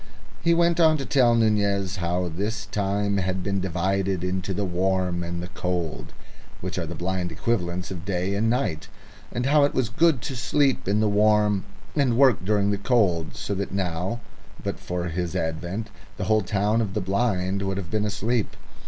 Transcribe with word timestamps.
He 0.43 0.55
went 0.55 0.79
on 0.79 0.97
to 0.97 1.05
tell 1.05 1.35
Nunez 1.35 1.97
how 1.97 2.27
this 2.27 2.65
time 2.65 3.17
had 3.17 3.43
been 3.43 3.61
divided 3.61 4.23
into 4.23 4.51
the 4.51 4.65
warm 4.65 5.23
and 5.23 5.43
the 5.43 5.47
cold, 5.49 6.13
which 6.59 6.79
are 6.79 6.87
the 6.87 6.95
blind 6.95 7.31
equivalents 7.31 7.91
of 7.91 8.03
day 8.03 8.33
and 8.33 8.49
night, 8.49 8.87
and 9.31 9.45
how 9.45 9.63
it 9.63 9.75
was 9.75 9.89
good 9.89 10.23
to 10.23 10.35
sleep 10.35 10.87
in 10.87 11.01
the 11.01 11.07
warm 11.07 11.65
and 11.95 12.17
work 12.17 12.43
during 12.43 12.71
the 12.71 12.79
cold, 12.79 13.35
so 13.35 13.53
that 13.53 13.71
now, 13.71 14.19
but 14.63 14.79
for 14.79 15.03
his 15.09 15.35
advent, 15.35 15.91
the 16.17 16.23
whole 16.23 16.41
town 16.41 16.81
of 16.81 16.95
the 16.95 16.99
blind 17.01 17.61
would 17.61 17.77
have 17.77 17.91
been 17.91 18.03
asleep. 18.05 18.57